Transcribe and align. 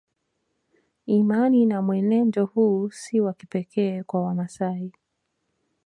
Imani 1.05 1.65
na 1.65 1.81
mwenendo 1.81 2.45
huu 2.45 2.89
si 2.89 3.21
wa 3.21 3.33
kipekee 3.33 4.03
kwa 4.03 4.21
Wamasai 4.23 4.91